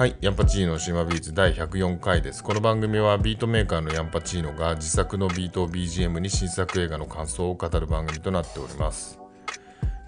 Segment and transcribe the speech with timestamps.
[0.00, 2.42] はい、ヤンパチーノ島ビーツ第104回です。
[2.42, 9.18] この番組はビートメーカーのヤンパチーノが自作のビートを BGM に新作映画の感想を語る番組となっております。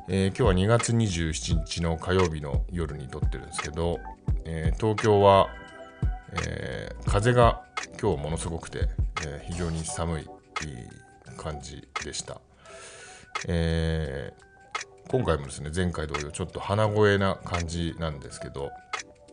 [0.09, 4.01] えー今日は2月27日の火曜日の夜に撮ってるんですけど、
[4.47, 5.49] えー東京は、
[6.43, 7.61] えー風が
[8.01, 8.89] 今日ものすごくて、
[9.27, 10.27] えー非常に寒い
[11.37, 12.41] 感じでした。
[13.47, 14.43] えー
[15.09, 18.71] 今回もですね前回同様ちょっと鼻声な感じなんですけど、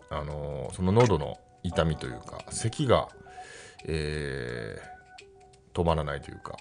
[0.10, 3.10] あのその喉の痛みというか咳が、
[3.86, 5.00] えー
[5.74, 6.58] 止まらないというか、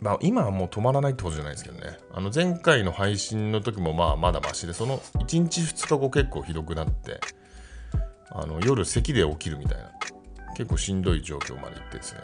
[0.00, 1.98] まあ、今はもう止まらないってことじゃないですけどね。
[2.12, 7.20] あの前回の配信の時もまあまだマシでその1日2日後結構ひどくなって
[8.30, 9.90] あの夜咳で起きるみたいな
[10.56, 12.20] 結構しんどい状況までいってですね、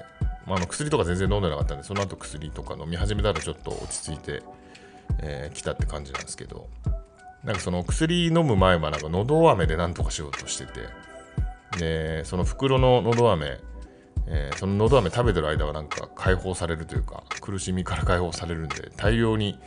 [0.47, 4.43] まあ、あの薬とか全然飲んでなかったんでその後薬とか飲み始めたらちょっと落ち着いて
[5.19, 6.69] えー来たって感じなんですけど。
[7.45, 10.89] なんかその薬飲む前はなんか喉飴でなんとかしようとしてて。
[11.79, 13.59] でその袋の喉飴、
[14.27, 19.59] えーその喉飴食べてる間はなんか解放されるというか苦しみから解放されるんで大量に、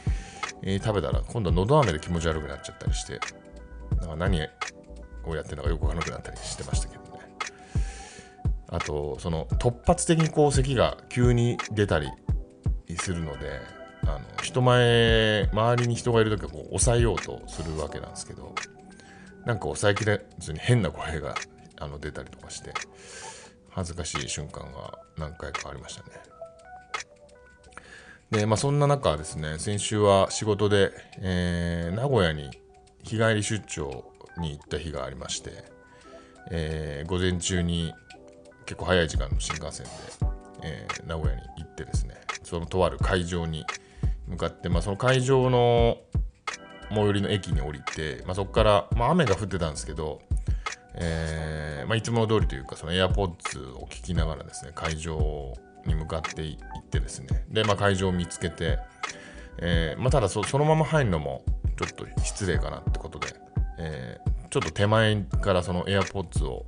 [0.61, 3.19] えー食べたら今度は喉飴で気持ち悪くなっちゃったりして
[3.99, 4.39] なんか何
[5.25, 7.09] をやってるのかよくわからなくなったりしてましたけどね。
[8.67, 12.09] あとその突発的にこう咳が急に出たり
[12.99, 13.61] するので
[14.07, 18.53] あの人前周りに人がいる時はこう抑えようとするわけなんですけど
[19.45, 21.35] なんか抑えきれずに変な声が
[21.79, 22.73] あの出たりとかして
[23.69, 26.09] 恥ずかしい瞬間が何回かありましたね。
[28.31, 32.49] でまあそんな中ですね先週は仕事で、えー名古屋に
[33.03, 34.03] 日帰り出張
[34.39, 35.51] に行った日がありまして、
[36.51, 37.93] えー午前中に
[38.65, 39.91] 結構早い時間の新幹線で、
[40.63, 43.65] えー名古屋に行ってですねそのとある会場に
[44.27, 45.97] 向かって、まあ、その会場の
[46.89, 50.21] 最寄りの駅に降りて、まあ、そこから、まあ、雨が降ってたんですけど、
[50.95, 55.53] えーまあ、いつもの通りというかその AirPods を聞きながらですね会場
[55.85, 58.79] に向かって行ってですねで、まあ、会場を見つけて、
[59.59, 61.43] えーまあ、ただそそのまま入るのも
[61.77, 63.27] ちょっと失礼かなってことで、
[63.79, 66.65] えーちょっと手前からその AirPods を、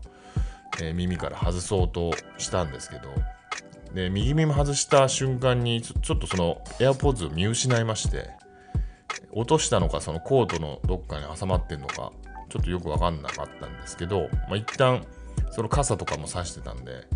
[0.82, 3.14] えー耳から外そうとしたんですけど
[3.98, 8.30] で右耳外した瞬間にちょちょっとその AirPods を見失いまして
[9.32, 12.12] 落としたのかそのコートのどっかに挟まってんのか
[12.48, 15.04] ちょっとよく分かんなかったんですけど、まあ、一旦
[15.50, 17.08] その傘とかも差してたんで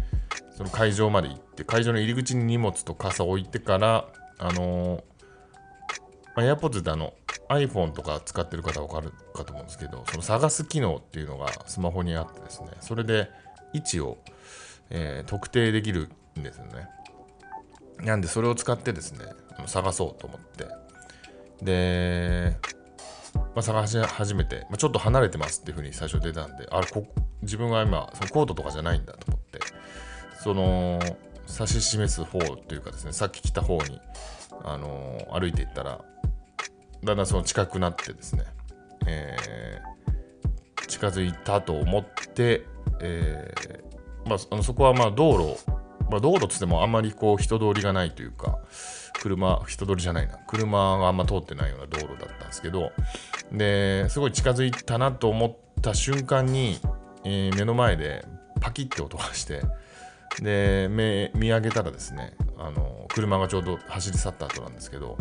[0.58, 4.08] その会場まで行って会場の入り口に荷物と傘を置いてから
[4.40, 5.04] あのー
[6.36, 7.14] まあ、AirPods ってあの
[7.50, 13.30] iPhone とか使ってる方は分かるかと思うんですけどその探す機能っていうのがスマホにあってですねそれで
[13.74, 14.18] 位置を、
[14.92, 16.10] えー特定できる
[16.40, 16.88] んですよね。
[18.00, 19.26] なんでそれを使ってですね
[19.66, 20.68] 探そうと思って。
[21.64, 22.58] で、
[23.36, 27.06] まあ、探し始めて、まあ、ちょっと離れてますっていうふうに最初出たんであこ
[27.44, 29.60] 自分は今そのコードとかじゃないんだと思って。
[30.42, 31.00] その
[31.48, 34.00] 指し示す方というかですねさっき来た方に、
[34.64, 36.00] あのー歩いていったら
[37.04, 38.46] だんだんその近くなってですね、
[39.06, 42.04] えー近づいたと思っ
[42.34, 42.66] て、
[43.02, 43.91] えー
[44.26, 45.72] まあ、あのそこはまあ道路、
[46.10, 48.60] まあ、道路っつってもあんまりこう人通りがないというか
[49.22, 50.38] 車人通りじゃないな。
[50.48, 52.92] 車があんま通ってないような道路だったんですけど
[53.52, 56.80] ですごい近づいたなと思った瞬間に、
[57.24, 58.26] えー目の前で
[58.60, 59.62] パキッて音がして
[60.40, 65.18] で目見上げたらですねあの車がちょうど走り去った後なんですけど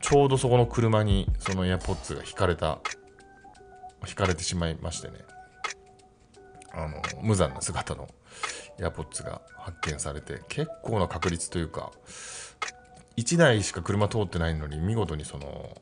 [0.00, 2.78] ちょうどそこの車にその AirPods が引かれた
[4.06, 5.14] 引かれてしまいましてね。
[6.72, 8.08] あの無残な姿の
[8.78, 11.92] AirPods が発見されて結構な確率というか
[13.16, 15.76] 1台しか車通ってないのに見事にその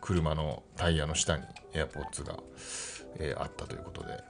[0.00, 2.38] 車のタイヤの下に AirPods が、
[3.18, 4.22] えーあったということで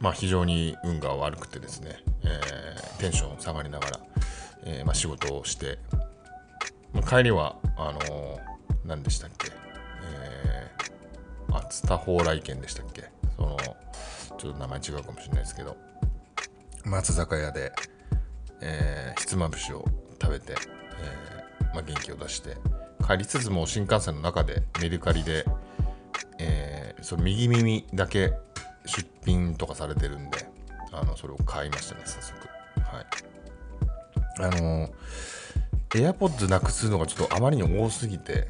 [0.00, 4.00] まあ非常に運が悪くてですね、えーテンション下がりながら、
[4.64, 5.78] えーまあ、仕事をして、
[6.92, 8.52] まあ帰りはあのー
[8.84, 9.50] 何でしたっけ、
[10.04, 13.04] えー、あツタ蓬莱軒でしたっけ
[13.36, 13.56] その
[14.38, 15.76] ちょっと名前違うかもしれないですけど
[16.84, 17.72] 松坂屋で、
[18.60, 19.84] えーひつまぶしを
[20.20, 20.54] 食べて、
[21.00, 22.56] えーまあ、元気を出して
[23.06, 25.44] 帰りつつも新幹線の中でメルカリで、
[26.38, 28.32] えーその右耳だけ
[28.86, 30.46] 出品とかされてるんで
[30.92, 32.38] あのそれを買いましたね早速。
[32.84, 33.06] はい。
[34.38, 34.92] あのー
[35.90, 38.48] AirPods なくすのがちょっとあまりに多すぎて、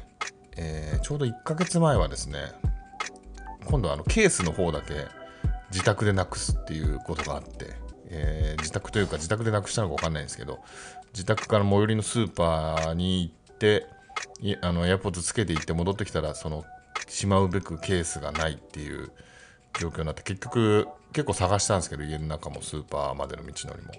[0.55, 2.37] えーちょうど1ヶ月前はですね
[3.65, 4.93] 今度はあのケースの方だけ
[5.71, 7.73] 自宅でなくすっていうことがあって、
[8.13, 10.59] えー自宅というか自宅でなくしたのか分かんないんですけど
[11.13, 13.85] 自宅から最寄りのスーパーに行って
[14.61, 16.63] あのエアポッドつけて行って戻ってきたらその
[17.09, 19.11] しまうべくケースがないっていう
[19.79, 23.91] 状況になって結局結構探したんですけど、家の中もスーパーまでの道のりも。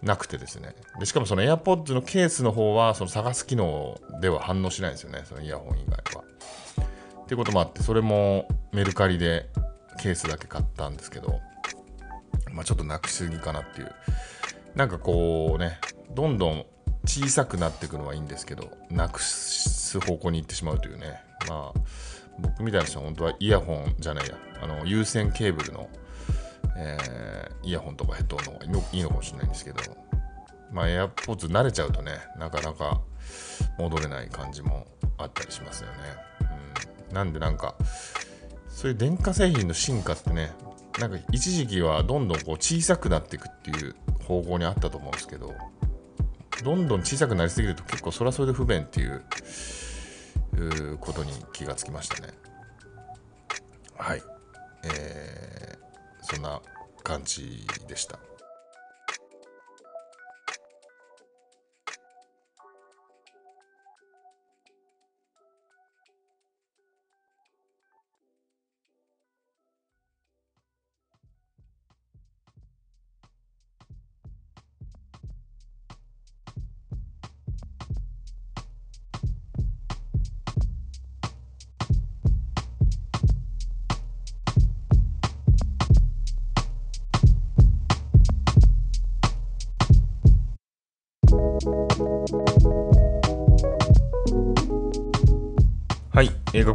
[0.00, 0.76] なくてですね。
[1.00, 6.22] でしかもその AirPods のケースの方は、その探す機能では反応しないんですよね、そのイヤホン以外は。
[7.22, 9.48] っていうこともあって、それもメルカリで
[10.00, 11.40] ケースだけ買ったんですけど、
[12.58, 13.94] まあ、ちょっとなくしすぎかなっていう。
[14.74, 15.78] なんかこうね、
[16.10, 16.66] どんどん
[17.06, 21.22] 小さくなっていくのはいいんですけど、なくす方向に行ってしまうというね。
[21.48, 21.80] まあ、
[22.40, 25.88] 僕みたいな人は本当はイヤホンじゃないや、あの有線ケーブルの
[26.80, 29.80] えー、イヤホンとかヘッドの方がいいのかもしれないんですけど、
[30.70, 33.00] まあ、AirPods 慣れちゃうとね、なかなか
[33.78, 35.94] 戻れない感じもあったりしますよね。
[37.08, 37.74] うん、なんでなんか、
[38.68, 40.52] そういう電化製品の進化ってね、
[40.98, 45.54] なんか一時期はどんどんこう小さくなっていくっていう方向にあったと思うんですけど、
[46.64, 49.22] どんどん小さくなりすぎると結構それはそれで不便っていう
[50.98, 52.32] ことに気がつきましたね。
[53.96, 54.22] はい。
[54.84, 55.78] えー
[56.30, 56.60] そんな
[57.02, 58.18] 感じでした。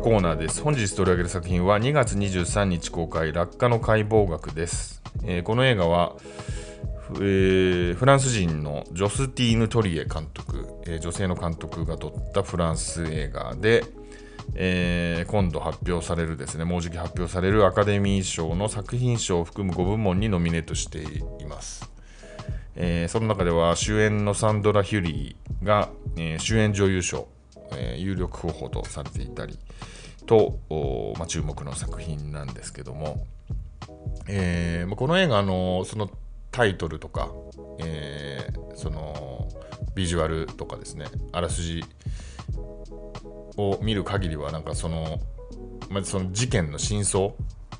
[0.04, 0.62] コーナーです。
[0.62, 5.02] 本日取り上げる作品は2月23日公開、落下の解剖学です。
[5.24, 6.18] えー、この映画は、
[7.22, 13.86] えー、フランス人のジョスティーヌ・トリエ監督、えー、女性の監督が撮ったフランス映画で、
[14.56, 21.02] えー、今度発表されるですね、もうじき発表されるアカデミー賞の作品賞を含む5部門にノミネートして
[21.42, 21.90] います。
[22.76, 27.30] えー、その中では主演のサンドラ・ヒュリーが、えー、主演女優賞、
[27.76, 29.58] え、有力候補とされていたり
[30.26, 30.60] と、
[31.18, 33.26] まあ、注目の作品なんですけども、
[34.28, 36.10] えー、この映画のその
[36.52, 37.32] タイトルとか、
[37.80, 39.50] えー、その
[39.96, 41.84] ビジュアルとかですねあらすじ
[43.58, 45.20] を見る限りはなんかその,、
[45.90, 47.32] まあ、その事件の真相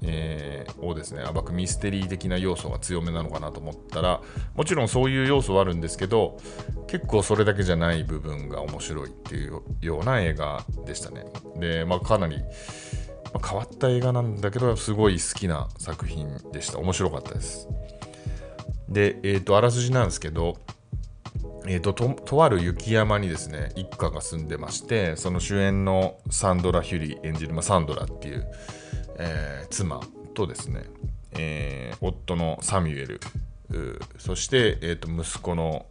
[0.04, 4.22] えー、をですね暴くミステリー的な要素が強めなのかなと思ったら
[4.56, 6.38] もちろんそういう要素はあるんですけど
[6.88, 11.26] 結構それだけじゃない部分が面白いっていうような映画でしたね。
[11.58, 12.38] で、まあ、かなり、
[13.34, 16.80] ま、変わった映画なんだけどすごい好きな作品でした。
[16.80, 17.68] 面白かったです。
[18.90, 20.58] で、えっ、ー、とあらすじなんですけど
[21.66, 28.46] えーと、ととある雪山にですね一家が住んでましてその主演のサンドラ・ヒュリー演じる、まあ、サンドラっていう
[29.18, 30.02] えー、妻
[30.34, 30.84] とですね、
[31.32, 33.20] えー、夫のサミュエル、
[34.18, 35.86] そして、えーと、息子の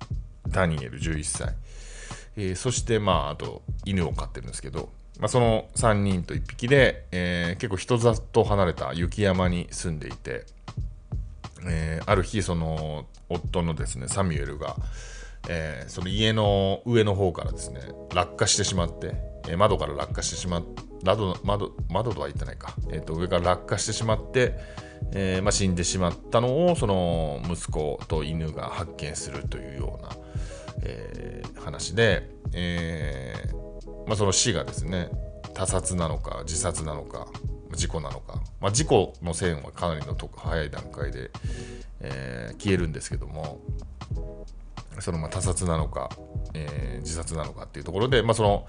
[0.49, 1.55] ダニエル11歳、
[2.37, 10.44] えー、そして、まあ、あと犬を飼ってるんですけど、まあ、その3人と1匹で、えー、結構人里離れた雪山に住んでいて、
[11.67, 14.77] えー、ある日その夫のですねサミュエルが、
[15.49, 17.81] えー、その家の上の方からですね
[18.15, 19.15] 落下してしまって、
[19.49, 24.55] えー、窓から落下してしまって窓窓窓とは言ってないか、えーと、上から落下してしまって、
[25.13, 30.11] えーまあ、死んでしまったのをその息子と犬が発見するというような、
[30.82, 35.11] えー、話で、えーまあ、その死がですね
[35.55, 37.27] 他殺なのか自殺なのか
[37.75, 41.31] 事故なのか、まあ、事故の線はかなりの早い段階で、
[42.01, 43.61] えー、消えるんですけども
[45.01, 46.11] そのまあ他殺なのか、
[46.55, 48.67] えー、自殺なのかっていうところで、まあ、その、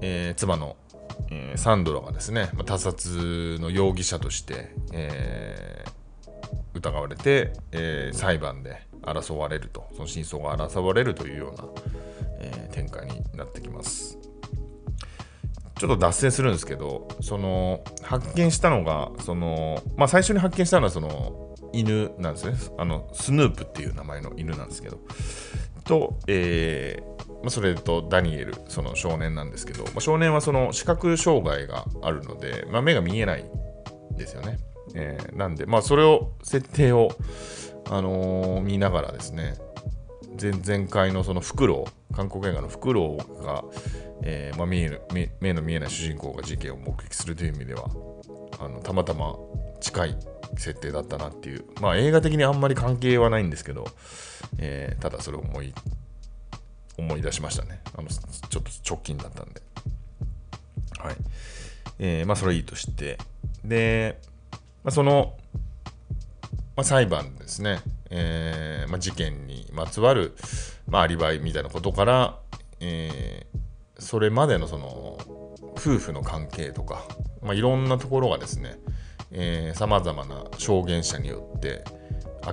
[0.00, 0.76] えー、妻の
[1.30, 6.30] えー、サンドラがですね、ま、他殺の容疑者として、えー、
[6.74, 11.64] 疑われて、えー、裁判で争われると、その真相が争われるというような、
[12.40, 14.18] え展開になってきます。
[15.78, 22.56] ちょっと脱線するんですけど、その発見したのが、そのまあ、最初に発見したのはその犬なんですね。
[22.78, 24.98] あのスヌープっていう名前の犬なんですけど、
[25.84, 34.58] と、えー、まあ、それとダニエル、その少年なんですけど、まあ、少年はその視覚障害があるので、まあ、目が見えないんですよね。
[34.94, 37.10] えー、なんで、まあ、それを、設定を、
[37.90, 39.54] あのー、見ながらですね、
[40.40, 43.64] 前前回のそのフクロウ、韓国映画のフクロウが、
[44.22, 45.02] えーまあ、見える
[45.40, 47.88] 目の見えない主人公が事件を目撃するという意味では、
[48.58, 49.36] あのたまたま
[49.80, 50.16] 近い
[50.56, 53.84] 設定だったなっていう、まあ映画的にあんまり関係はないんですけど、
[54.58, 55.74] えー、ただそれを思い
[56.96, 57.80] 思い出しましたね。
[57.96, 59.62] あのちょっと直近だったんで。
[60.98, 61.16] はい。
[61.98, 63.18] えー、まあ、それいいとして。
[63.64, 64.20] で、
[64.82, 65.34] まあ、その、
[66.76, 70.34] まあ、裁判ですね、えーまあ、事件にまつわる、
[70.88, 72.38] まあ、アリバイみたいなことから、
[72.80, 75.18] えー、それまでのその
[75.76, 77.04] 夫婦の関係とか、
[77.42, 78.78] まあ、いろんなところがですね
[79.74, 81.84] さまざまな証言者によって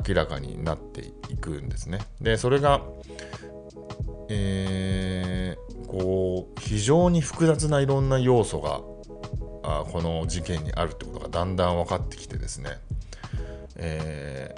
[0.07, 1.99] 明らかになっていくんですね。
[2.19, 2.81] でそれが、
[4.29, 8.81] えー、こう非常に複雑ないろんな要素が
[9.63, 12.77] あこの事件にあるってことがだんだん分かってきてですね、
[13.75, 14.55] え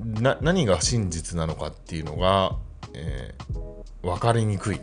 [0.00, 2.56] ー、何が真実なのかっていうのが、
[2.94, 4.80] えー、分かりにくい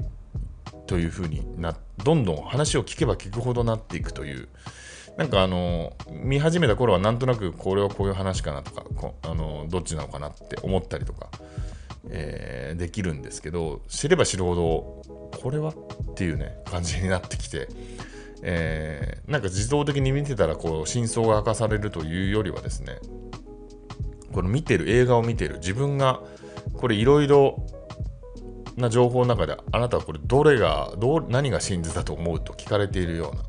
[0.87, 4.49] というふうになどんどん話を聞けば聞くほどなっていくという
[5.21, 11.29] なんかあの見始めた頃はなんとなくこれはこういう話かなとかこあのどっちなのかなって思ったりとか、
[12.09, 17.67] えー、できるんですけど知れば知るほどこれはっていうね感じになってきて、
[18.41, 22.97] えー、なんか自動的に見てたらこう真相が明かされるというよりはですね
[24.33, 26.19] この見てる映画を見てる自分が
[26.73, 27.63] これいろいろ
[28.75, 33.43] な情報の中であなたはこれどれがどう何が真実だと思うと聞かれているような、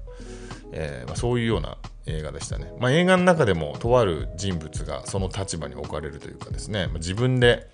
[0.73, 1.77] えー、まあ、そういうような
[2.07, 7.69] 映画でしたね、まあ、映画の中でもとある人物がその立場に置かれるというかですね、まあ、自分で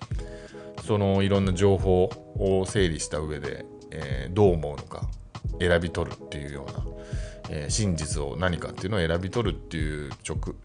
[0.85, 5.07] そのいろんな情報を整理した上で、えー、どう思うのか
[5.59, 6.83] 選び取るっていうような、
[7.49, 10.11] えー、真実を何かっていうのを選び取るっていう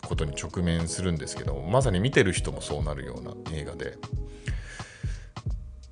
[0.02, 3.96] ことに直面するんですけどまさに見てる人もそうなるような映画で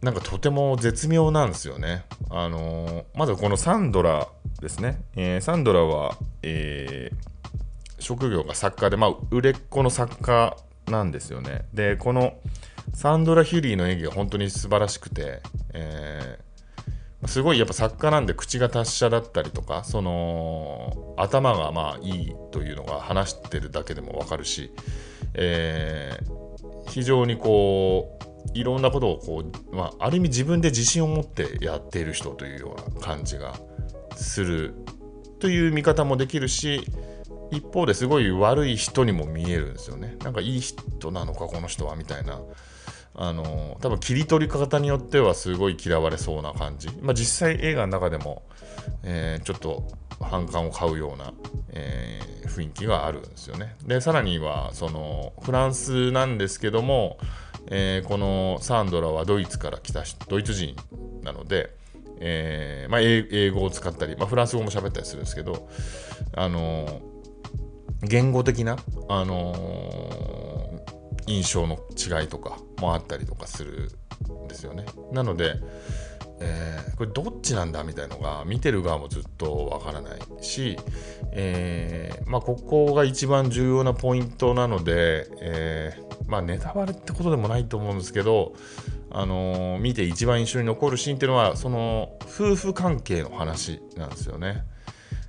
[0.02, 2.04] なんかとても絶妙なんですよね。
[2.28, 4.26] あのー、まずこのサンドラ
[4.60, 5.00] ですね。
[5.14, 10.56] えー、サンドラは、えー、職業が作家で、まあ、売れっ子の作家
[10.86, 11.66] なんですよね。
[11.72, 12.34] で、この
[12.94, 15.40] サンドラ・ヒュリーの演技が本当に素晴らしくて、
[15.72, 24.72] えー、すごいやっぱ作家なんで口が達者だったりとか、その頭がまあいいというのが話してるだけでもわかるし、
[25.34, 33.54] えー、非常にこう、いろんなことをこう、まあ、ある意味自分で自信を持ってやっている人というような感じが
[34.16, 34.74] する
[35.42, 36.86] という見方もできるし
[37.50, 40.16] 一方ですごい悪い人にも見えるんですよね。
[40.22, 42.40] なんかいい人なのかこの人はみたいな。
[43.14, 48.42] あの多分切り取り方によってはすごい嫌われそうな感じ、まあ、実際映画の中でも、
[49.02, 49.86] えー、ちょっと
[50.18, 51.34] 反感を買うような、
[51.72, 53.76] えー、雰囲気があるんですよね。
[53.84, 57.18] でさらにはそのフランスなんですけども
[57.74, 60.74] えー、このサンドラはドイツから来たドイツ人
[61.22, 61.74] なので、
[62.24, 65.68] えーまあ、英語を使ったり、まあ、フランス語も喋ったりするんですけど、
[66.34, 67.00] あの、
[68.02, 68.76] 言語的な、
[69.08, 70.80] あの、
[71.26, 73.90] 印象の違いとかもあったりとかする
[74.44, 74.86] んですよね。
[75.12, 75.56] なので、
[76.40, 80.76] えー、これどっちなんだみたいのが見てる側もずっとわからないし、
[81.32, 88.54] えーまあ、ここが一番重要なポイントなので、えー、まあネタバレってことでもないと思うんですけど、
[89.14, 94.64] あのー、見て一番印象に残るシーンっていうのはその夫婦関係の話なんですよね。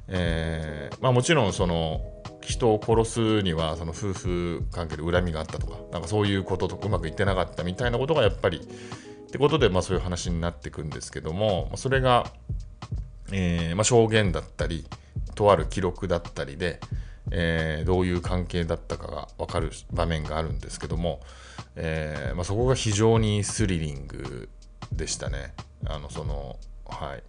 [0.08, 2.02] えーまあ、もちろんその
[2.42, 12.26] 人を殺すにはその夫婦関係で恨みがあったとかなんかそういうこととうまくいってなかったみたいなことがやっぱりってことで、まあ、そういう話になっていくんですけどもそれが、
[13.32, 14.86] えーまあ、証言だったり
[15.36, 16.80] とある記録だったりで、
[17.32, 21.20] えー、どういう関係だったかが分かる場面があるんですけども、
[21.76, 24.50] えーまあ、そこが非常にスリリング
[24.92, 25.54] でしたね。
[25.86, 27.24] あのそのはい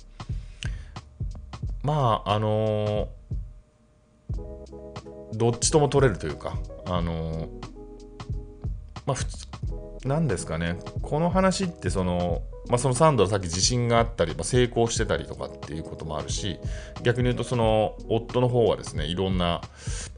[1.83, 3.09] まああの、
[5.35, 7.74] どっちとも取れるというかあのー、
[9.07, 9.47] まあ普通
[10.05, 10.79] 何ですかね。
[11.03, 16.59] この話ってそのまあ、そのサンドラさっき自信があったり、まあ、成功してたりとかっていうこともあるし
[17.03, 19.61] 逆に言うとその夫の方はですねいろんな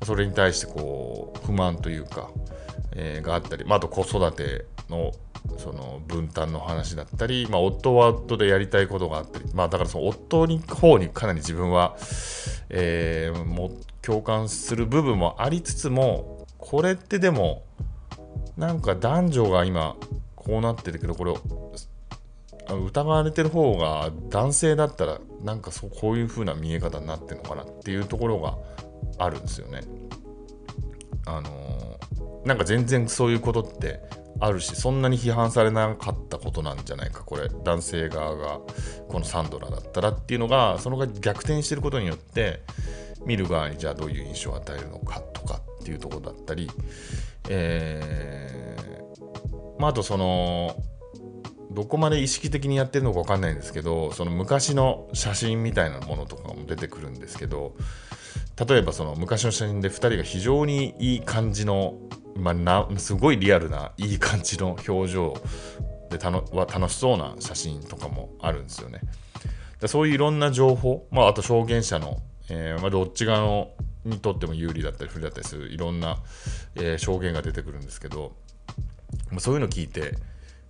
[0.05, 2.31] それに対してこう不満というか、
[2.93, 5.13] えー、があったり、まあ、あと子育ての
[5.59, 11.97] その分担の話だったり、まあ、夫は夫でやりたいことがあったり、まあ、だからその夫に方にかなり自分は、
[12.69, 17.65] えー、も共感する部分もありつつもこれってでも
[18.57, 19.97] なんか男女が今
[20.35, 21.35] こうなってるけどこれ
[22.75, 28.57] 疑われてる方が男性だったらなんかそうこういう風な見え方になってるのかなっていうところが
[29.19, 29.83] あるんですよね。
[31.27, 34.01] あのー、なんか全然そういうことって
[34.41, 38.61] あるしそんなに批判されなかったことなんじゃないかこれ男性側が
[39.09, 42.61] このサンドラだったらっていうのがそのが逆転してることによって
[43.25, 46.71] 見る側にじゃあどういう印象を与えるのかとかっていうところだったり、
[47.49, 50.77] えーまあ、あとその
[51.71, 57.75] どこまで意識的にやってるのか分かんないんですけどその昔の写真みたいなものとかも出てくるんですけど
[58.67, 61.99] 例えばその昔の写真で2人が非常にいい感じの、
[62.35, 65.35] まあ、なすごいリアルないい感じの表情
[66.11, 69.01] でたのは楽しそうな写真とかもあるんですよね。
[69.87, 73.73] そういういろんな情報、まあ、あと証言者の、えーまあ、どっち側の
[74.07, 76.19] にとっても有利だったり不利だったりするいろんな、
[76.77, 78.33] えー、証言が出てくるんですけど、
[79.39, 80.15] そういうの聞いて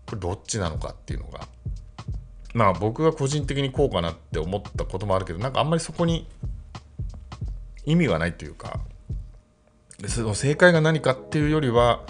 [0.06, 1.46] これどっちなのかっていうのが
[2.54, 6.26] まあ僕が個人的にこうかなって思ったこともあるけどなんかあんまりそこに
[7.84, 8.80] 意味がないというか
[10.06, 12.04] その正解が何かっていうよりは、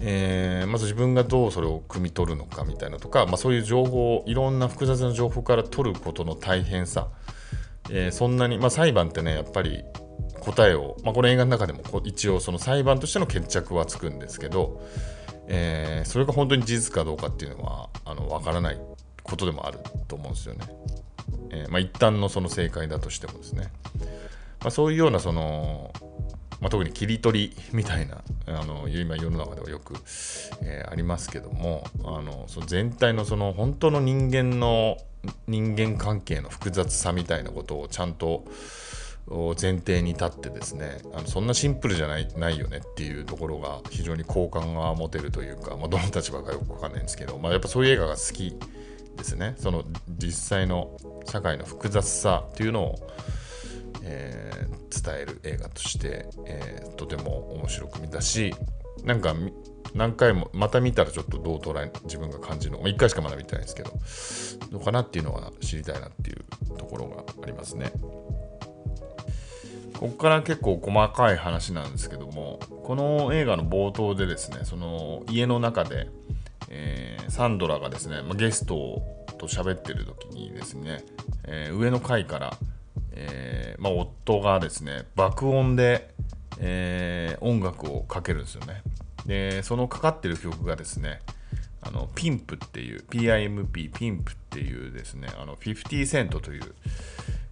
[0.00, 7.08] えー、まず自分がどうそれを汲み取るのかみたいなとか、まあ、そういう情報をいろんな複雑な情報から取ることの大変さ、
[7.90, 9.84] えー、そんなに、まあ、裁判ってねやっぱり
[10.46, 14.80] 答えを、まあ、この映画の中でも一応その裁判としての決着はつくんですけど、
[15.48, 18.80] えー、それが本当に事実かどうかっていうのはあの分からない
[19.24, 20.60] ことでもあると思うんですよね。
[21.50, 23.72] えーまあ、一旦のその正解だとしてもですね。
[24.60, 25.92] まあ、そういうようなその、
[26.60, 29.94] まあ、特に切り取りみたいなあの今世の中ではよく、
[30.62, 34.96] えー、ありますけどもあのその全体のその本当の人間の
[35.48, 38.44] 人間関係の複雑さみたいなことをちゃんと
[39.28, 48.56] 前提に立ってですねあのそんなシンプルじゃないないよねっていうところが非常に好感が持てるというか、まあ、どの立場かよくわかんないんですけど、まあ、やっぱそういう映画が好き
[49.16, 52.96] ですねその実際の社会の複雑さっていうのを
[54.08, 58.54] えー、伝える映画として、えー、とても面白く見たし
[59.04, 59.34] なんか
[59.94, 63.92] 何回もまた見たらちょっとどう捉え自分が感じるのか、まあ、1回しかまだ見てないんですけど
[64.70, 66.44] どうかなっていうのは知りたいなっていう
[66.78, 67.92] ところがありますね。
[69.98, 76.08] ここから結構細かい話なんですけどもこの映画の冒頭でですねその家の中で、
[76.68, 79.02] えー、サンドラがですね、まあ、ゲスト
[79.38, 81.04] と喋ってる時にですね、
[81.44, 82.56] えー、上の階から
[83.16, 86.10] えー、まあ、夫がですね爆音で、
[86.58, 88.82] え、音楽をかけるんですよね。
[89.24, 91.20] でそのかかってる曲がですね
[91.82, 96.74] あのピンプっていう PIMP ピンプっていうですねあの50セントという、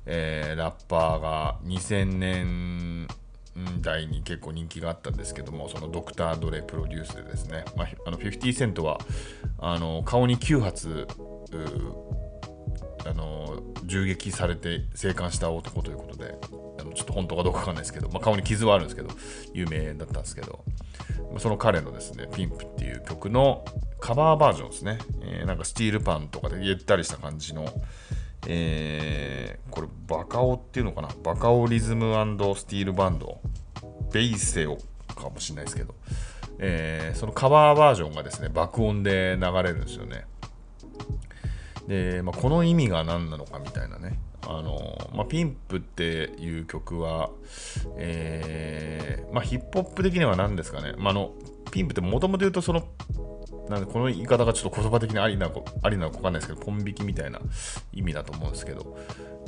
[0.06, 3.08] えー、ラッパーが2000年
[3.80, 8.98] 代に結構人気があったんですけどもそのドクター・ドレプロデュースでですね、まあ、あの50セントは
[9.58, 11.06] あの顔に9発
[13.06, 16.36] あの銃撃されて生還した男ということで
[16.94, 19.08] ちょっと本当かどうかわかんないですけど、まあ、顔に傷はあるんですけど
[19.52, 20.64] 有名だったんですけど
[21.38, 23.64] その彼のですね「ピンプっていう曲の
[24.00, 27.64] カバーバージョンですね、えー、なんかスティールパンとかでゆったりした感じの、
[28.46, 31.08] えー、これバカオっていうのかな？
[31.22, 33.40] バカオリズムスティールバンド。
[34.12, 34.78] ベイセオ
[35.16, 35.94] かもしれないですけど、
[36.58, 40.24] えー、そのカバーバージョンがですね爆音で流れるんですよね。
[41.88, 44.18] で、まあ、この意味が何なのかみたいなね。
[44.46, 47.30] あのまあ、ピンプっていう曲は、
[47.96, 51.32] えーまあ、ヒップホップ的には何ですかね、まあ、あの
[51.74, 52.86] ピンプってもともと言うとその
[53.68, 57.40] なんでこの言い方がちょっと言葉的にありなのかありなのか分かんないですけど、ポン引きみたいな
[57.92, 58.96] 意味だと思うんですけど、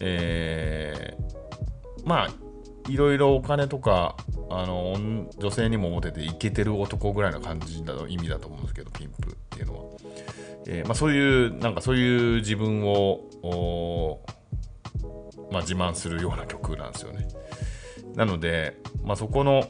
[0.01, 2.31] えー、まあ、
[2.89, 4.17] いろいろお金とか、
[4.51, 4.97] あの、
[5.39, 9.85] 女性にもモテてイケてる男ぐらいな感じだと意味だと思うんですけど、ピンプっていうのは。
[10.67, 14.21] えー、まあ、そういう、なんかそういう自分を、
[15.53, 17.29] まあ、自慢するような曲なんですよね。
[18.17, 19.69] なので、まあ、そこの、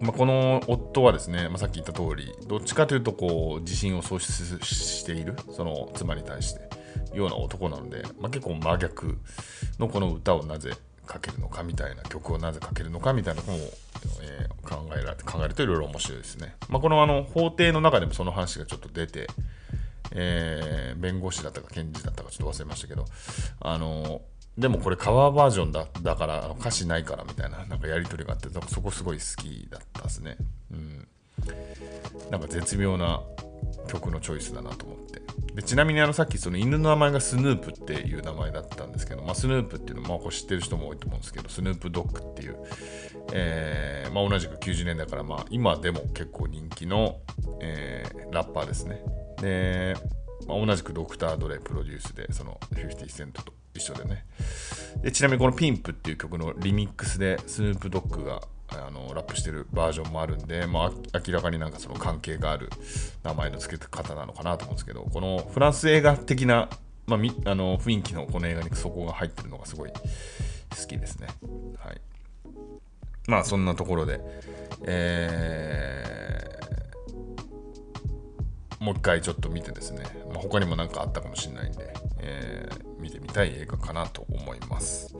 [0.00, 6.60] まあ、この夫はですね、まあ、さっき言った通り、どっちかというとこう自信を喪失している、その妻に対して、
[7.14, 9.18] ような男なので、まあ、結構真逆
[9.78, 10.72] のこの歌をなぜ
[11.06, 13.56] かけるのかみたいな曲をなぜかけるのかみたいなのを、
[14.22, 16.56] えー、考えられて考えるといろいろ面白いですね。
[16.68, 19.28] まあ、このあの法廷の中でもその話がちょっと出て、
[20.12, 23.04] えー、弁護士だったか検事だったかちょっと忘れましたけど、
[23.60, 24.22] あの
[24.58, 30.36] でもこれカバーバージョンだだから歌詞ないからみたいななんかやり取りがあってそこすごい好きだったですね。
[30.72, 31.08] うん、
[32.30, 33.20] なんか絶妙な
[33.88, 35.22] 曲のチョイスだなと思って。
[35.54, 42.56] でちなみにあのさっきその犬の名前がスヌープっていう名前だったんですけど、まあ、スヌープっていうのもまあ知ってる人も多いと思うんですけどスヌープドッグっていう、
[43.32, 47.20] えーまあ、同じく90年代からまあ今でも結構人気の、
[47.62, 49.02] えー、ラッパーですね。
[49.40, 49.96] で、
[50.46, 54.24] まあ、同じくドクター・ドレプロデュースでその50セントと一緒でね
[55.02, 62.68] でちなみにこのピンプっていう曲のリミックスでスヌープドッグがあのラップしてるバージョンもあるんで、まあ、明らかになんかその関係がある
[63.22, 66.68] 名前の付け方なのかなと思うんですけどこのフランス映画的な、
[67.06, 71.28] まあ、みあの雰囲気のこの映画にそこが入ってるのがすごい好きですね。
[71.78, 72.00] はい、
[73.28, 74.20] まあそんなところで、
[74.82, 75.85] え
[78.86, 85.16] もう一回ちょっと見てですね、まあ、他にも何かあったかもしれないんで、えー、見てみたい映画かなと思います。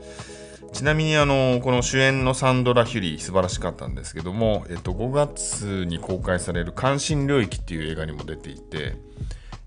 [0.71, 8.95] ちなみにあのこの主演のサンドラ・ヒュリー素晴らしかったんですけども、えっと、5月に公開される「関心領域」っていう映画にも出ていて、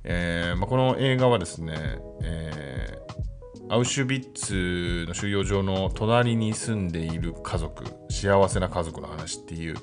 [0.04, 1.74] えーまあ、この映画はですね、
[2.22, 3.29] えー、
[3.70, 9.76] アウシュビッツの収容所の隣に住んでいる家族幸せな家族の話っていう、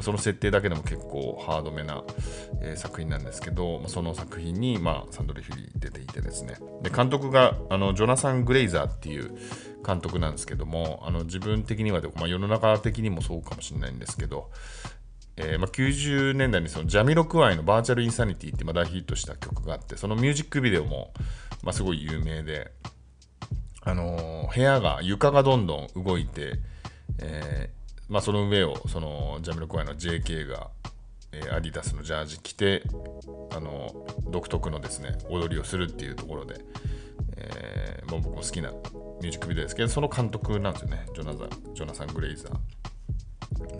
[0.00, 2.02] その設定だけでも結構ハードめな、
[2.76, 6.54] 作品なんですけど、その作品に、まあ、サンドラ・ヒュリー出ていてですね。
[6.82, 9.36] で監督があのジョナサン・グレイザーっていう
[9.86, 14.50] 監督なんですけどもあの自分的には、まあ、世の中的にもそうかもしれないんですけど
[15.36, 21.12] えー、まあ、90年代にそのジャミロクワイのバーチャルインサニティってま大ヒットした曲があって、そのミュージックビデオも、
[21.62, 22.72] まあ、すごい有名で、
[23.86, 26.58] あの、部屋が、床がどんどん動いて、
[27.20, 30.70] えー、まあ、その上をそのジャミロクワイの JK が、
[31.30, 32.82] えー、アディダスのジャージ着て、
[33.52, 36.56] あの独特のですね、踊りをするっていうところで、
[37.36, 42.56] えー、もう僕も好きなミュージックビデオですけど、その監督なんですよね、ジョナザジョナサン・グレイザー。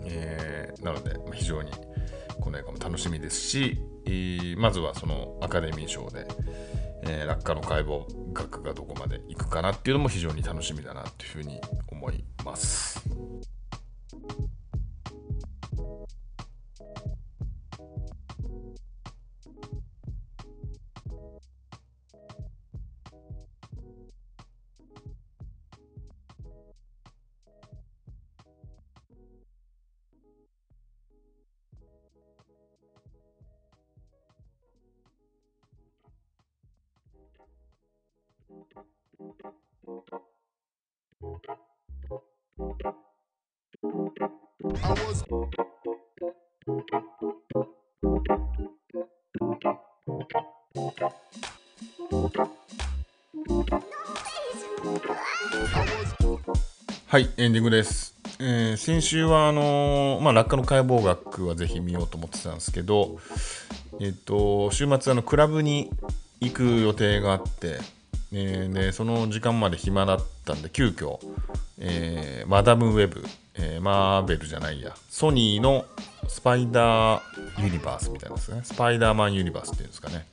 [0.05, 1.71] え、なので、非常に
[2.39, 3.77] この映画も楽しみですし、
[4.57, 6.25] まずはそのアカデミー賞で、
[7.03, 13.03] えー、落下の解剖学がどこまでいくかなっていうのも非常に楽しみだなというふうに思います。
[57.05, 58.13] はい、エンディングです。
[58.39, 63.19] えー、先週はあのー、まあ、落下の解剖学はぜひ見ようと思ってたんですけど、
[64.01, 65.93] えっ、と、週末あのクラブに
[66.41, 67.79] 行く予定があって、
[68.33, 71.19] えー、でその時間まで暇だったんで急遽、
[71.79, 73.23] えー、マダムウェブ、
[73.55, 75.85] えー、マーベルじゃないやソニーの
[76.27, 78.61] スパイダーユニバースみたいなですね。
[78.63, 80.25] スパイダーマンユニバースっていうんですかね。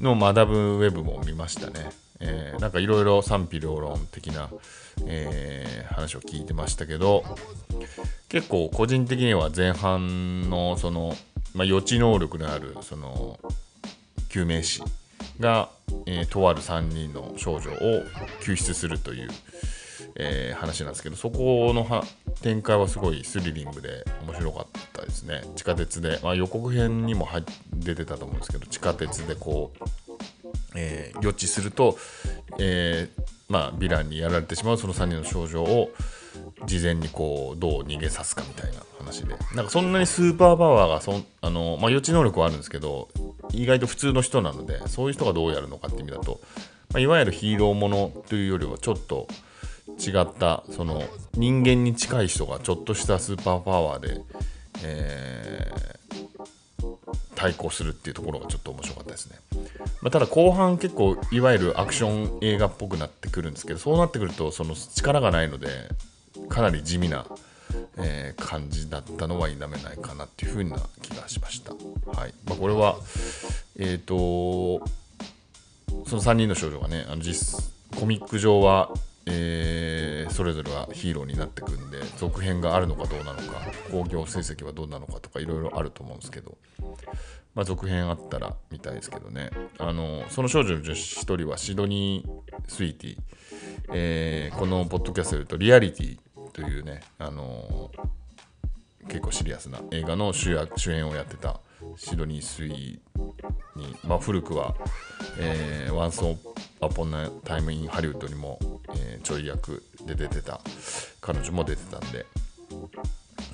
[0.00, 1.90] のマダムウェブも見ましたね、
[2.20, 4.50] えー、なんかいろいろ賛否両論的な、
[5.06, 7.24] えー、話を聞いてましたけど
[8.28, 11.14] 結構個人的には前半のその、
[11.54, 13.38] まあ、予知能力のあるその
[14.28, 14.82] 救命士
[15.40, 15.68] が、
[16.06, 18.02] えー、とある3人の少女を
[18.42, 19.28] 救出するという、
[20.16, 22.04] えー、話なんですけどそこの
[22.42, 25.42] 展開はすごいスリリングで面白かったですね。
[25.56, 27.28] 地下鉄で、まあ、予告編にも
[27.74, 29.84] 出てたと思うんですけど地下鉄でこう、
[30.76, 31.98] えー、予知すると、
[32.58, 35.90] えーまあ、ヴィランにやられてしまうその3人の少女を
[36.66, 39.36] 事前にこうどう逃げさすかみたいな話で。
[39.54, 43.08] なんかそんなにスーパーパワーがそあの、まあ、予知能力はあるんですけど
[43.62, 46.40] 意外と普通の人なのでそういう人がどうやるのかって意味だと、
[46.92, 49.28] まあ、いわゆるヒーローものというよりはちょっと
[49.98, 51.02] 違ったその
[51.34, 54.20] 人間に近い人がちょっとしたスーパーパワーで、
[54.82, 56.96] えー、
[57.34, 59.38] 対抗するっていうところがちょっと面白かったですね、
[60.00, 65.68] まあ、ただ後半結構いわゆるアクション映画っぽくなってくるんですけどそうなってくるとその力がないので
[66.48, 67.26] かなり地味な
[67.98, 71.72] えー、感じだったのは否めないかなっていうふうな気がしました。
[71.72, 72.34] はい。
[72.46, 72.96] まあ、これは、
[73.76, 74.84] えっ、ー、と
[76.06, 77.62] その3人の少女がねあの実
[77.98, 78.90] コミック上は、
[79.26, 83.60] えー、それぞれはヒーローになってくんで続編があるのかどうなのか
[83.90, 86.56] 興行成績はどうなのかとかいろいろあると思うんですけど、
[87.54, 89.50] まあ、続編あったら見たいですけどね。
[89.78, 93.20] あのその少女の女子1人はシドニー・スウィーニー、
[93.92, 96.18] えー、このポッドキャストで言うとリアリティ
[96.54, 101.60] というね、あのー、結構シリアスな映画の主役主演をやってた
[101.96, 104.74] シドニー・スウィーニー、まあ、古くは、
[105.38, 108.58] えー、 Once Upon a Time in Hollywood にも、
[108.96, 110.60] えー、ちょい役で出てた
[111.20, 112.24] 彼女も出てたんで、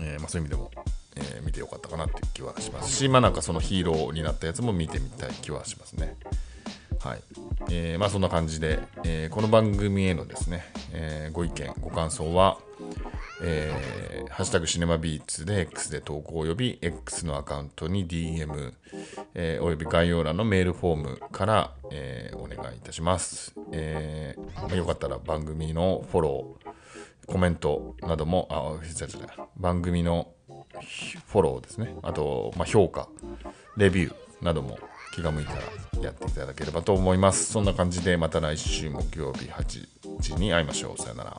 [0.00, 0.70] えーまあ、そういう意味でも、
[1.16, 6.16] えー、見てよかったかなっていう気はしますし、まあなんかそのヒーローになったやつも見てみたい気はしますね。
[7.00, 7.22] はい。
[7.70, 12.58] えー、まあそんな感じで、えー、この番組へのですね、えー、ご意見、ご感想は、
[13.42, 18.74] えー、ハッシュタグシネマビーツで X で投稿および X のアカウントに DM、
[19.34, 23.54] えー、および概要欄のメールフォームから、えー、お願いいたします。
[23.72, 28.78] えーまあ、よかったら番組のフォロー、コメントなども、あ、
[29.56, 30.28] 番組の
[31.26, 31.94] フォローですね。
[32.02, 33.08] あと、まあ、評価
[33.78, 34.78] レビューなども
[35.12, 35.60] 気が向いたら
[36.02, 37.52] やっていただければと思います。
[37.52, 39.88] そんな感じでまた来週木曜日8
[40.20, 41.00] 時に会いましょう。
[41.00, 41.36] さよなら。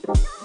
[0.00, 0.37] I